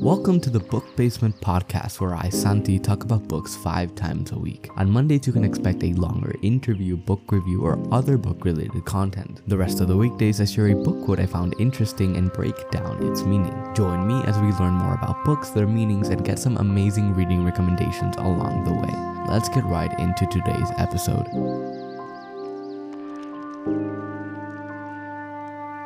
Welcome 0.00 0.40
to 0.42 0.50
the 0.50 0.60
Book 0.60 0.84
Basement 0.94 1.40
podcast, 1.40 2.00
where 2.00 2.14
I, 2.14 2.28
Santi, 2.28 2.78
talk 2.78 3.02
about 3.02 3.26
books 3.26 3.56
five 3.56 3.96
times 3.96 4.30
a 4.30 4.38
week. 4.38 4.68
On 4.76 4.88
Mondays, 4.88 5.26
you 5.26 5.32
can 5.32 5.42
expect 5.42 5.82
a 5.82 5.92
longer 5.94 6.36
interview, 6.40 6.96
book 6.96 7.20
review, 7.32 7.62
or 7.62 7.82
other 7.92 8.16
book 8.16 8.44
related 8.44 8.84
content. 8.84 9.42
The 9.48 9.58
rest 9.58 9.80
of 9.80 9.88
the 9.88 9.96
weekdays, 9.96 10.40
I 10.40 10.44
share 10.44 10.68
a 10.68 10.76
book 10.76 11.04
quote 11.04 11.18
I 11.18 11.26
found 11.26 11.56
interesting 11.58 12.16
and 12.16 12.32
break 12.32 12.70
down 12.70 13.02
its 13.10 13.22
meaning. 13.22 13.74
Join 13.74 14.06
me 14.06 14.22
as 14.22 14.38
we 14.38 14.52
learn 14.52 14.74
more 14.74 14.94
about 14.94 15.24
books, 15.24 15.50
their 15.50 15.66
meanings, 15.66 16.10
and 16.10 16.24
get 16.24 16.38
some 16.38 16.58
amazing 16.58 17.14
reading 17.14 17.44
recommendations 17.44 18.14
along 18.18 18.64
the 18.64 18.74
way. 18.74 19.32
Let's 19.34 19.48
get 19.48 19.64
right 19.64 19.92
into 19.98 20.26
today's 20.26 20.70
episode. 20.78 21.26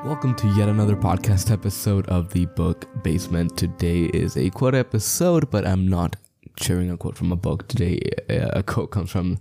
Welcome 0.05 0.34
to 0.34 0.48
yet 0.48 0.69
another 0.69 0.97
podcast 0.97 1.52
episode 1.52 2.09
of 2.09 2.33
the 2.33 2.47
Book 2.47 2.88
Basement. 3.05 3.56
Today 3.56 4.06
is 4.06 4.37
a 4.37 4.51
quote 4.51 4.74
episode, 4.74 5.48
but 5.48 5.65
I'm 5.65 5.87
not 5.87 6.16
sharing 6.60 6.91
a 6.91 6.97
quote 6.97 7.16
from 7.16 7.30
a 7.30 7.37
book. 7.37 7.69
Today, 7.69 8.01
uh, 8.29 8.48
a 8.52 8.65
quote 8.65 8.91
comes 8.91 9.12
from 9.12 9.38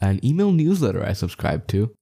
an 0.00 0.24
email 0.24 0.52
newsletter 0.52 1.04
I 1.04 1.12
subscribe 1.12 1.66
to. 1.68 1.92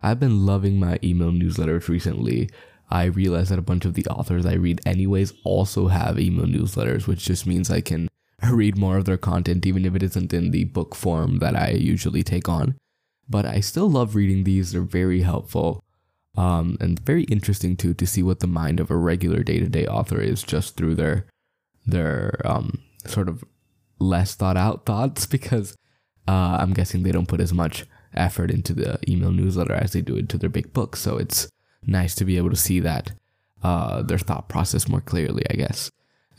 I've 0.00 0.18
been 0.18 0.46
loving 0.46 0.80
my 0.80 0.98
email 1.04 1.30
newsletters 1.30 1.88
recently. 1.88 2.48
I 2.88 3.04
realized 3.04 3.50
that 3.50 3.58
a 3.58 3.62
bunch 3.62 3.84
of 3.84 3.92
the 3.92 4.06
authors 4.06 4.46
I 4.46 4.54
read, 4.54 4.80
anyways, 4.86 5.34
also 5.44 5.88
have 5.88 6.18
email 6.18 6.46
newsletters, 6.46 7.06
which 7.06 7.26
just 7.26 7.46
means 7.46 7.70
I 7.70 7.82
can 7.82 8.08
read 8.50 8.78
more 8.78 8.96
of 8.96 9.04
their 9.04 9.18
content, 9.18 9.66
even 9.66 9.84
if 9.84 9.94
it 9.94 10.02
isn't 10.02 10.32
in 10.32 10.50
the 10.50 10.64
book 10.64 10.94
form 10.94 11.40
that 11.40 11.54
I 11.54 11.72
usually 11.72 12.22
take 12.22 12.48
on. 12.48 12.78
But 13.28 13.44
I 13.44 13.60
still 13.60 13.90
love 13.90 14.14
reading 14.14 14.44
these, 14.44 14.72
they're 14.72 14.80
very 14.80 15.20
helpful 15.20 15.84
um, 16.38 16.76
and 16.80 17.00
very 17.00 17.24
interesting 17.24 17.76
too 17.76 17.94
to 17.94 18.06
see 18.06 18.22
what 18.22 18.38
the 18.38 18.46
mind 18.46 18.78
of 18.78 18.92
a 18.92 18.96
regular 18.96 19.42
day 19.42 19.58
to 19.58 19.68
day 19.68 19.86
author 19.86 20.20
is 20.20 20.44
just 20.44 20.76
through 20.76 20.94
their 20.94 21.26
their 21.84 22.40
um, 22.44 22.80
sort 23.06 23.28
of 23.28 23.42
less 23.98 24.36
thought 24.36 24.56
out 24.56 24.86
thoughts 24.86 25.26
because 25.36 25.76
uh, 26.28 26.58
I'm 26.60 26.74
guessing 26.74 27.02
they 27.02 27.10
don't 27.10 27.26
put 27.26 27.40
as 27.40 27.52
much 27.52 27.86
effort 28.14 28.52
into 28.52 28.72
the 28.72 29.00
email 29.08 29.32
newsletter 29.32 29.74
as 29.74 29.92
they 29.92 30.00
do 30.00 30.16
into 30.16 30.38
their 30.38 30.48
big 30.48 30.72
books. 30.72 31.00
So 31.00 31.18
it's 31.18 31.48
nice 31.84 32.14
to 32.14 32.24
be 32.24 32.36
able 32.36 32.50
to 32.50 32.56
see 32.56 32.78
that 32.80 33.12
uh, 33.62 34.02
their 34.02 34.18
thought 34.18 34.48
process 34.48 34.88
more 34.88 35.00
clearly, 35.00 35.42
I 35.50 35.54
guess. 35.54 35.90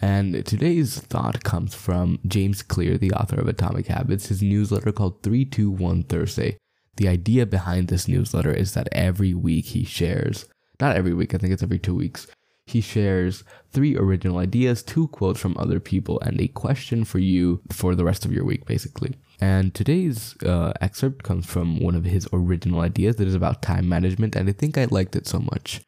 And 0.01 0.45
today's 0.45 0.99
thought 0.99 1.43
comes 1.43 1.75
from 1.75 2.19
James 2.25 2.61
Clear, 2.61 2.97
the 2.97 3.11
author 3.11 3.41
of 3.41 3.49
Atomic 3.49 3.87
Habits, 3.87 4.27
his 4.27 4.41
newsletter 4.41 4.93
called 4.93 5.23
321 5.23 6.03
Thursday 6.03 6.57
the 6.99 7.07
idea 7.07 7.45
behind 7.45 7.87
this 7.87 8.09
newsletter 8.09 8.51
is 8.51 8.73
that 8.73 8.89
every 8.91 9.33
week 9.33 9.67
he 9.67 9.85
shares, 9.85 10.45
not 10.81 10.97
every 10.97 11.13
week, 11.13 11.33
I 11.33 11.37
think 11.37 11.53
it's 11.53 11.63
every 11.63 11.79
two 11.79 11.95
weeks, 11.95 12.27
he 12.65 12.81
shares 12.81 13.45
three 13.71 13.95
original 13.95 14.37
ideas, 14.37 14.83
two 14.83 15.07
quotes 15.07 15.39
from 15.39 15.55
other 15.57 15.79
people, 15.79 16.19
and 16.19 16.39
a 16.41 16.49
question 16.49 17.05
for 17.05 17.17
you 17.17 17.61
for 17.71 17.95
the 17.95 18.03
rest 18.03 18.25
of 18.25 18.33
your 18.33 18.43
week, 18.43 18.65
basically. 18.65 19.15
And 19.39 19.73
today's 19.73 20.35
uh, 20.43 20.73
excerpt 20.81 21.23
comes 21.23 21.45
from 21.45 21.79
one 21.79 21.95
of 21.95 22.03
his 22.03 22.27
original 22.33 22.81
ideas 22.81 23.15
that 23.15 23.29
is 23.29 23.33
about 23.33 23.61
time 23.61 23.87
management, 23.87 24.35
and 24.35 24.49
I 24.49 24.51
think 24.51 24.77
I 24.77 24.85
liked 24.91 25.15
it 25.15 25.25
so 25.25 25.39
much 25.39 25.81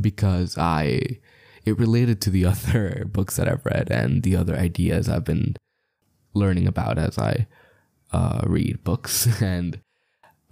because 0.00 0.58
I 0.58 1.20
it 1.64 1.78
related 1.78 2.20
to 2.22 2.30
the 2.30 2.44
other 2.52 3.04
books 3.06 3.36
that 3.36 3.48
I've 3.48 3.64
read 3.64 3.88
and 3.92 4.24
the 4.24 4.34
other 4.34 4.56
ideas 4.56 5.08
I've 5.08 5.24
been 5.24 5.54
learning 6.34 6.66
about 6.66 6.98
as 6.98 7.18
I 7.18 7.46
uh, 8.12 8.40
read 8.44 8.82
books, 8.82 9.40
and 9.40 9.80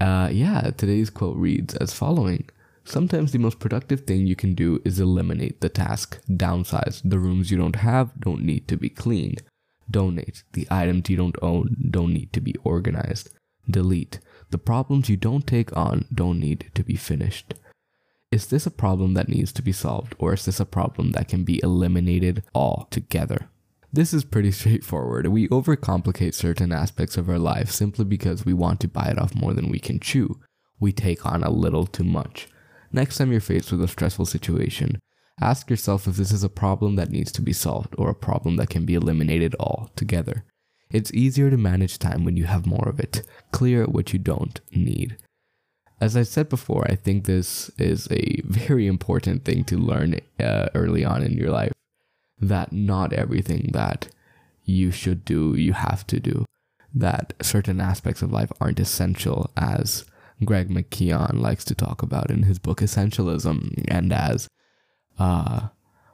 uh, 0.00 0.28
yeah, 0.32 0.70
today's 0.76 1.10
quote 1.10 1.36
reads 1.36 1.74
as 1.76 1.92
following. 1.92 2.48
Sometimes 2.84 3.32
the 3.32 3.38
most 3.38 3.60
productive 3.60 4.00
thing 4.00 4.26
you 4.26 4.36
can 4.36 4.54
do 4.54 4.80
is 4.84 5.00
eliminate 5.00 5.60
the 5.60 5.70
task, 5.70 6.20
downsize. 6.28 7.00
The 7.04 7.18
rooms 7.18 7.50
you 7.50 7.56
don't 7.56 7.76
have 7.76 8.18
don't 8.20 8.42
need 8.42 8.68
to 8.68 8.76
be 8.76 8.90
cleaned. 8.90 9.42
Donate. 9.90 10.42
The 10.52 10.68
items 10.70 11.08
you 11.08 11.16
don't 11.16 11.36
own 11.40 11.76
don't 11.90 12.12
need 12.12 12.32
to 12.34 12.40
be 12.40 12.54
organized. 12.62 13.30
Delete. 13.68 14.18
The 14.50 14.58
problems 14.58 15.08
you 15.08 15.16
don't 15.16 15.46
take 15.46 15.74
on 15.76 16.06
don't 16.12 16.38
need 16.38 16.70
to 16.74 16.82
be 16.84 16.96
finished. 16.96 17.54
Is 18.30 18.48
this 18.48 18.66
a 18.66 18.70
problem 18.70 19.14
that 19.14 19.28
needs 19.28 19.52
to 19.52 19.62
be 19.62 19.72
solved, 19.72 20.14
or 20.18 20.34
is 20.34 20.44
this 20.44 20.60
a 20.60 20.66
problem 20.66 21.12
that 21.12 21.28
can 21.28 21.44
be 21.44 21.60
eliminated 21.62 22.42
altogether? 22.54 23.48
This 23.94 24.12
is 24.12 24.24
pretty 24.24 24.50
straightforward. 24.60 25.28
We 25.28 25.46
overcomplicate 25.48 26.34
certain 26.34 26.72
aspects 26.72 27.16
of 27.16 27.28
our 27.28 27.38
life 27.38 27.70
simply 27.70 28.04
because 28.04 28.44
we 28.44 28.52
want 28.52 28.80
to 28.80 28.88
bite 28.88 29.18
off 29.18 29.36
more 29.36 29.54
than 29.54 29.68
we 29.70 29.78
can 29.78 30.00
chew. 30.00 30.40
We 30.80 30.90
take 30.90 31.24
on 31.24 31.44
a 31.44 31.50
little 31.50 31.86
too 31.86 32.02
much. 32.02 32.48
Next 32.92 33.18
time 33.18 33.30
you're 33.30 33.40
faced 33.40 33.70
with 33.70 33.80
a 33.84 33.86
stressful 33.86 34.26
situation, 34.26 34.98
ask 35.40 35.70
yourself 35.70 36.08
if 36.08 36.16
this 36.16 36.32
is 36.32 36.42
a 36.42 36.48
problem 36.48 36.96
that 36.96 37.10
needs 37.10 37.30
to 37.32 37.42
be 37.42 37.52
solved 37.52 37.94
or 37.96 38.10
a 38.10 38.16
problem 38.16 38.56
that 38.56 38.68
can 38.68 38.84
be 38.84 38.94
eliminated 38.94 39.54
altogether. 39.60 40.44
It's 40.90 41.14
easier 41.14 41.48
to 41.48 41.56
manage 41.56 42.00
time 42.00 42.24
when 42.24 42.36
you 42.36 42.46
have 42.46 42.66
more 42.66 42.88
of 42.88 42.98
it. 42.98 43.22
Clear 43.52 43.84
what 43.84 44.12
you 44.12 44.18
don't 44.18 44.60
need. 44.72 45.18
As 46.00 46.16
I 46.16 46.24
said 46.24 46.48
before, 46.48 46.84
I 46.90 46.96
think 46.96 47.26
this 47.26 47.70
is 47.78 48.08
a 48.10 48.40
very 48.44 48.88
important 48.88 49.44
thing 49.44 49.62
to 49.66 49.78
learn 49.78 50.18
uh, 50.40 50.66
early 50.74 51.04
on 51.04 51.22
in 51.22 51.34
your 51.34 51.50
life 51.50 51.70
that 52.40 52.72
not 52.72 53.12
everything 53.12 53.70
that 53.72 54.08
you 54.64 54.90
should 54.90 55.24
do, 55.24 55.54
you 55.54 55.72
have 55.72 56.06
to 56.08 56.20
do. 56.20 56.44
That 56.94 57.34
certain 57.42 57.80
aspects 57.80 58.22
of 58.22 58.32
life 58.32 58.52
aren't 58.60 58.80
essential, 58.80 59.50
as 59.56 60.04
Greg 60.44 60.68
McKeown 60.68 61.40
likes 61.40 61.64
to 61.66 61.74
talk 61.74 62.02
about 62.02 62.30
in 62.30 62.44
his 62.44 62.58
book 62.58 62.80
Essentialism, 62.80 63.84
and 63.88 64.12
as, 64.12 64.48
uh, 65.18 65.68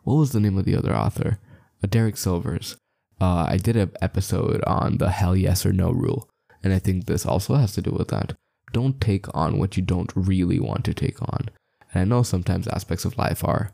what 0.05 0.15
was 0.15 0.33
the 0.33 0.41
name 0.41 0.59
of 0.59 0.65
the 0.65 0.77
other 0.77 0.95
author? 0.95 1.39
Uh, 1.83 1.87
Derek 1.87 2.17
Sivers. 2.17 2.77
Uh, 3.21 3.47
I 3.49 3.59
did 3.59 3.77
an 3.77 3.93
episode 4.01 4.63
on 4.67 4.99
the 4.99 5.11
hell 5.11 5.37
yes 5.37 5.67
or 5.67 5.73
no 5.73 5.91
rule, 5.91 6.29
and 6.63 6.73
I 6.73 6.79
think 6.79 7.05
this 7.07 7.27
also 7.27 7.55
has 7.57 7.73
to 7.75 7.83
do 7.83 7.91
with 7.91 8.09
that. 8.09 8.35
Don't 8.73 9.01
take 9.01 9.27
on 9.35 9.59
what 9.59 9.77
you 9.77 9.83
don't 9.83 10.13
really 10.15 10.61
want 10.61 10.85
to 10.87 10.95
take 10.95 11.21
on. 11.21 11.51
And 11.93 12.01
I 12.01 12.05
know 12.05 12.23
sometimes 12.23 12.69
aspects 12.69 13.05
of 13.05 13.19
life 13.19 13.45
are 13.45 13.73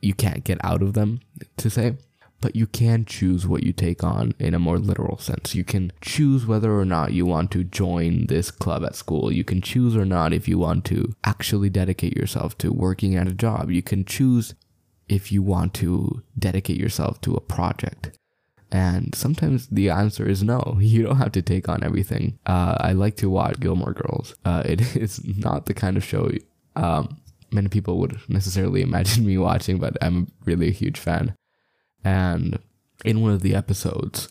you 0.00 0.14
can't 0.14 0.44
get 0.44 0.62
out 0.64 0.82
of 0.82 0.94
them 0.94 1.20
to 1.56 1.70
say 1.70 1.96
but 2.40 2.54
you 2.54 2.66
can 2.66 3.04
choose 3.04 3.46
what 3.46 3.62
you 3.62 3.72
take 3.72 4.04
on 4.04 4.34
in 4.38 4.54
a 4.54 4.58
more 4.58 4.78
literal 4.78 5.18
sense. 5.18 5.54
You 5.54 5.64
can 5.64 5.92
choose 6.00 6.46
whether 6.46 6.78
or 6.78 6.84
not 6.84 7.12
you 7.12 7.24
want 7.26 7.50
to 7.52 7.64
join 7.64 8.26
this 8.26 8.50
club 8.50 8.84
at 8.84 8.94
school. 8.94 9.32
You 9.32 9.44
can 9.44 9.60
choose 9.60 9.96
or 9.96 10.04
not 10.04 10.32
if 10.32 10.46
you 10.46 10.58
want 10.58 10.84
to 10.86 11.14
actually 11.24 11.70
dedicate 11.70 12.16
yourself 12.16 12.56
to 12.58 12.72
working 12.72 13.16
at 13.16 13.26
a 13.26 13.32
job. 13.32 13.70
You 13.70 13.82
can 13.82 14.04
choose 14.04 14.54
if 15.08 15.32
you 15.32 15.42
want 15.42 15.72
to 15.74 16.22
dedicate 16.38 16.78
yourself 16.78 17.20
to 17.22 17.34
a 17.34 17.40
project. 17.40 18.16
And 18.70 19.14
sometimes 19.14 19.68
the 19.68 19.90
answer 19.90 20.28
is 20.28 20.42
no. 20.42 20.76
You 20.80 21.04
don't 21.04 21.16
have 21.16 21.32
to 21.32 21.42
take 21.42 21.68
on 21.68 21.82
everything. 21.82 22.38
Uh, 22.44 22.76
I 22.78 22.92
like 22.92 23.16
to 23.16 23.30
watch 23.30 23.60
Gilmore 23.60 23.92
Girls. 23.92 24.34
Uh, 24.44 24.62
it 24.64 24.96
is 24.96 25.24
not 25.24 25.66
the 25.66 25.74
kind 25.74 25.96
of 25.96 26.04
show 26.04 26.30
um, 26.74 27.20
many 27.56 27.68
people 27.68 27.98
would 27.98 28.20
necessarily 28.28 28.82
imagine 28.82 29.26
me 29.26 29.36
watching, 29.38 29.78
but 29.78 29.96
I'm 30.00 30.28
really 30.44 30.68
a 30.68 30.72
huge 30.72 30.98
fan. 30.98 31.34
And 32.04 32.58
in 33.04 33.20
one 33.20 33.32
of 33.32 33.42
the 33.42 33.54
episodes, 33.54 34.28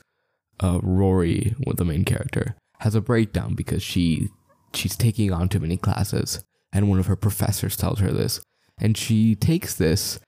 uh, 0.61 0.79
Rory, 0.81 1.55
the 1.75 1.83
main 1.83 2.05
character, 2.05 2.55
has 2.79 2.95
a 2.95 3.01
breakdown 3.01 3.55
because 3.55 3.83
she 3.83 4.29
she's 4.73 4.95
taking 4.95 5.31
on 5.31 5.49
too 5.49 5.59
many 5.59 5.77
classes, 5.77 6.43
and 6.71 6.89
one 6.89 6.99
of 6.99 7.07
her 7.07 7.15
professors 7.15 7.75
tells 7.75 7.99
her 7.99 8.11
this, 8.11 8.41
and 8.77 8.97
she 8.97 9.35
takes 9.35 9.75
this 9.75 10.19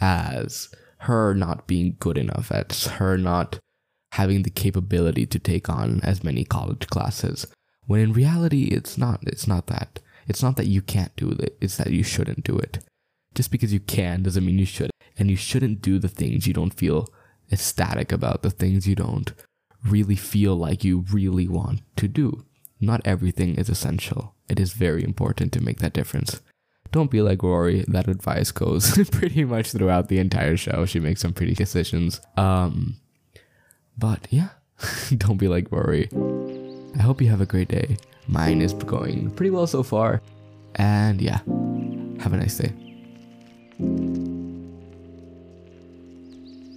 as 0.00 0.68
her 0.98 1.34
not 1.34 1.66
being 1.66 1.96
good 1.98 2.18
enough, 2.18 2.52
as 2.52 2.86
her 2.86 3.16
not 3.16 3.58
having 4.12 4.42
the 4.42 4.50
capability 4.50 5.26
to 5.26 5.38
take 5.38 5.68
on 5.68 6.00
as 6.02 6.22
many 6.22 6.44
college 6.44 6.86
classes. 6.88 7.46
When 7.86 8.00
in 8.00 8.12
reality, 8.12 8.64
it's 8.64 8.96
not. 8.96 9.20
It's 9.24 9.48
not 9.48 9.66
that. 9.68 10.00
It's 10.26 10.42
not 10.42 10.56
that 10.56 10.66
you 10.66 10.82
can't 10.82 11.14
do 11.16 11.30
it, 11.30 11.56
it's 11.60 11.76
that 11.76 11.90
you 11.90 12.02
shouldn't 12.02 12.44
do 12.44 12.56
it. 12.56 12.78
Just 13.34 13.50
because 13.50 13.72
you 13.72 13.80
can 13.80 14.22
doesn't 14.22 14.44
mean 14.44 14.58
you 14.58 14.66
should. 14.66 14.90
And 15.18 15.30
you 15.30 15.36
shouldn't 15.36 15.82
do 15.82 15.98
the 15.98 16.08
things 16.08 16.46
you 16.46 16.54
don't 16.54 16.74
feel 16.74 17.08
ecstatic 17.50 18.12
about, 18.12 18.42
the 18.42 18.50
things 18.50 18.86
you 18.86 18.94
don't 18.94 19.32
really 19.84 20.16
feel 20.16 20.56
like 20.56 20.84
you 20.84 21.04
really 21.12 21.48
want 21.48 21.82
to 21.96 22.08
do. 22.08 22.44
Not 22.80 23.02
everything 23.04 23.56
is 23.56 23.68
essential. 23.68 24.34
It 24.48 24.58
is 24.58 24.72
very 24.72 25.04
important 25.04 25.52
to 25.52 25.62
make 25.62 25.78
that 25.78 25.92
difference. 25.92 26.40
Don't 26.90 27.10
be 27.10 27.22
like 27.22 27.42
Rory. 27.42 27.84
That 27.88 28.08
advice 28.08 28.50
goes 28.50 28.92
pretty 29.10 29.44
much 29.44 29.72
throughout 29.72 30.08
the 30.08 30.18
entire 30.18 30.56
show. 30.56 30.84
She 30.84 31.00
makes 31.00 31.20
some 31.20 31.32
pretty 31.32 31.54
decisions. 31.54 32.20
Um, 32.36 32.96
but 33.96 34.26
yeah, 34.30 34.50
don't 35.16 35.38
be 35.38 35.48
like 35.48 35.70
Rory. 35.70 36.08
I 37.02 37.04
hope 37.04 37.20
you 37.20 37.28
have 37.30 37.40
a 37.40 37.46
great 37.46 37.66
day. 37.66 37.96
Mine 38.28 38.62
is 38.62 38.74
going 38.74 39.32
pretty 39.32 39.50
well 39.50 39.66
so 39.66 39.82
far. 39.82 40.22
And 40.76 41.20
yeah, 41.20 41.38
have 42.22 42.32
a 42.32 42.36
nice 42.36 42.56
day. 42.58 42.91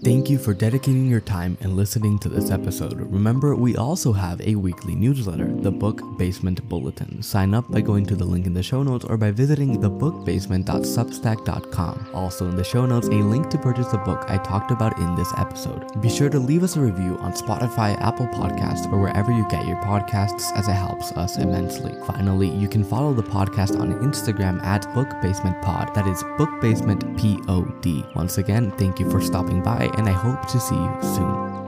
Thank 0.06 0.30
you 0.30 0.38
for 0.38 0.54
dedicating 0.54 1.07
your 1.07 1.19
time 1.19 1.57
and 1.62 1.75
listening 1.75 2.19
to 2.19 2.30
this 2.30 2.52
episode. 2.52 2.94
Remember, 2.94 3.56
we 3.56 3.75
also 3.75 4.13
have 4.13 4.40
a 4.42 4.54
weekly 4.54 4.94
newsletter, 4.94 5.52
the 5.52 5.72
Book 5.72 6.00
Basement 6.19 6.69
Bulletin. 6.69 7.24
Sign 7.24 7.56
up 7.56 7.72
by 7.72 7.81
going 7.81 8.06
to 8.06 8.16
the 8.16 8.24
link 8.24 8.46
in 8.46 8.54
the 8.54 8.62
show 8.62 8.84
notes 8.84 9.04
or 9.04 9.18
by 9.18 9.31
visiting 9.31 9.81
thebookbasement.substack.com. 9.81 12.10
Also 12.13 12.48
in 12.48 12.56
the 12.56 12.63
show 12.63 12.86
notes, 12.86 13.07
a 13.07 13.13
link 13.13 13.50
to 13.50 13.57
purchase 13.57 13.88
the 13.88 13.98
book 13.98 14.25
I 14.28 14.38
talked 14.38 14.69
about 14.69 15.00
in 15.00 15.16
this 15.16 15.34
episode. 15.40 16.00
Be 16.04 16.10
sure 16.12 16.30
to 16.30 16.38
leave 16.38 16.62
us 16.62 16.75
a 16.75 16.81
review 16.81 17.18
on 17.18 17.34
Spotify, 17.34 18.00
Apple 18.00 18.28
Podcasts, 18.28 18.86
or 18.94 19.00
wherever 19.00 19.31
you 19.31 19.48
get 19.50 19.66
your 19.66 19.78
podcasts 19.78 20.56
as 20.56 20.68
it 20.68 20.74
helps 20.74 21.13
us 21.13 21.40
immensely. 21.40 21.96
Finally, 22.06 22.50
you 22.50 22.69
can 22.69 22.84
follow 22.84 23.12
the 23.12 23.24
podcast 23.24 23.80
on 23.80 23.92
Instagram 24.04 24.62
at 24.62 24.86
Book 24.94 25.10
Basement 25.24 25.60
Pod. 25.63 25.96
That 25.96 26.06
is 26.06 26.24
Book 26.38 26.62
Basement 26.62 27.18
P 27.18 27.40
O 27.48 27.66
D. 27.81 28.06
Once 28.16 28.38
again, 28.38 28.69
thank 28.78 29.00
you 29.00 29.10
for 29.10 29.19
stopping 29.19 29.63
by 29.63 29.90
and 29.97 30.07
I 30.07 30.12
hope 30.12 30.45
to 30.47 30.59
see 30.59 30.75
you 30.75 30.97
soon. 31.01 31.65